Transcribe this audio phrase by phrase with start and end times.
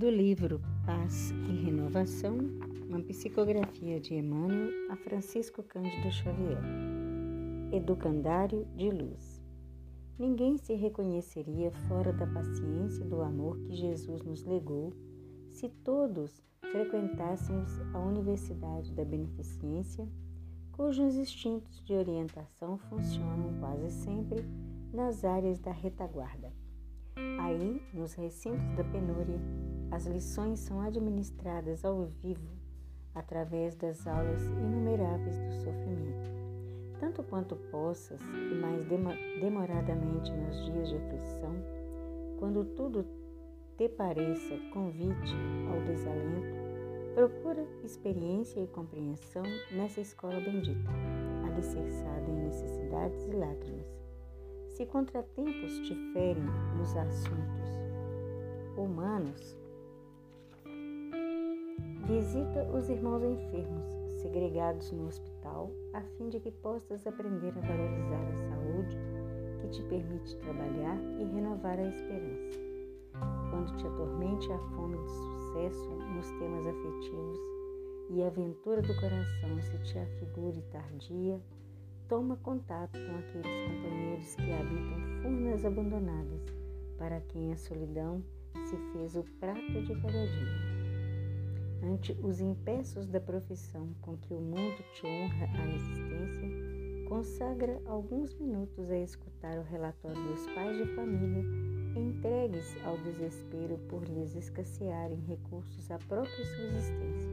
[0.00, 2.38] do livro Paz e Renovação,
[2.88, 6.58] uma psicografia de Emmanuel a Francisco Cândido Xavier.
[7.70, 9.42] Educandário de Luz.
[10.18, 14.94] Ninguém se reconheceria fora da paciência e do amor que Jesus nos legou
[15.50, 20.08] se todos frequentássemos a Universidade da Beneficência,
[20.72, 24.46] cujos instintos de orientação funcionam quase sempre
[24.94, 26.50] nas áreas da retaguarda.
[27.38, 29.38] Aí, nos recintos da penúria,
[29.90, 32.48] as lições são administradas ao vivo
[33.14, 36.30] através das aulas inumeráveis do sofrimento.
[36.98, 38.84] Tanto quanto possas, e mais
[39.40, 41.54] demoradamente nos dias de aflição,
[42.38, 43.04] quando tudo
[43.76, 45.34] te pareça convite
[45.72, 46.54] ao desalento,
[47.14, 50.90] procura experiência e compreensão nessa escola bendita,
[51.46, 54.00] alicerçada em necessidades e lágrimas
[54.80, 56.46] se contratempos te ferem
[56.78, 57.68] nos assuntos
[58.78, 59.54] humanos,
[62.10, 63.86] visita os irmãos enfermos
[64.20, 68.98] segregados no hospital, a fim de que possas aprender a valorizar a saúde
[69.60, 72.58] que te permite trabalhar e renovar a esperança.
[73.50, 77.38] Quando te atormente a fome de sucesso nos temas afetivos
[78.10, 81.40] e a aventura do coração se te afigure tardia,
[82.08, 86.42] toma contato com aqueles companheiros que habitam furnas abandonadas,
[86.98, 88.20] para quem a solidão
[88.64, 90.79] se fez o prato de cada dia.
[91.82, 98.34] Ante os impeços da profissão com que o mundo te honra a existência, consagra alguns
[98.34, 105.18] minutos a escutar o relatório dos pais de família entregues ao desespero por lhes escassearem
[105.26, 107.30] recursos à própria subsistência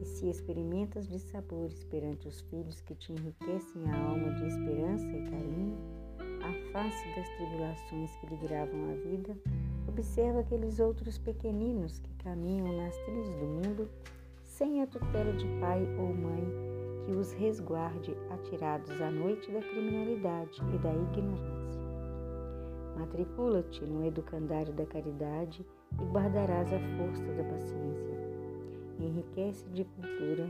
[0.00, 5.06] e se experimentas de sabores perante os filhos que te enriquecem a alma de esperança
[5.06, 5.78] e carinho,
[6.42, 9.36] a face das tribulações que lhe gravam a vida,
[9.98, 13.90] observa aqueles outros pequeninos que caminham nas trilhas do mundo
[14.44, 16.44] sem a tutela de pai ou mãe
[17.04, 21.82] que os resguarde atirados à noite da criminalidade e da ignorância.
[22.96, 25.66] Matricula-te no educandário da caridade
[26.00, 28.18] e guardarás a força da paciência
[29.00, 30.48] enriquece de cultura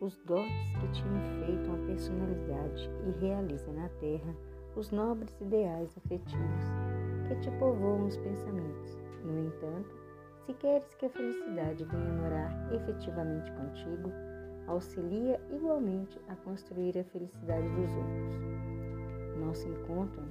[0.00, 4.34] os dotes que te enfeitam a personalidade e realiza na terra
[4.74, 6.85] os nobres ideais afetivos
[7.28, 8.98] que te povoam os pensamentos.
[9.24, 9.94] No entanto,
[10.44, 14.12] se queres que a felicidade venha morar efetivamente contigo,
[14.66, 19.38] auxilia igualmente a construir a felicidade dos outros.
[19.38, 20.22] Nosso encontro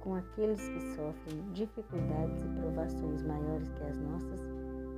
[0.00, 4.40] com aqueles que sofrem dificuldades e provações maiores que as nossas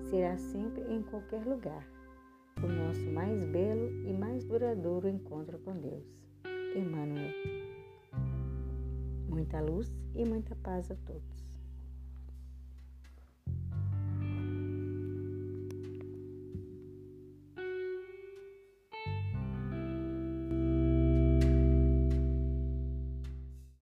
[0.02, 1.86] será sempre em qualquer lugar
[2.62, 6.04] o nosso mais belo e mais duradouro encontro com Deus.
[6.74, 7.57] Emmanuel.
[9.38, 11.46] Muita luz e muita paz a todos.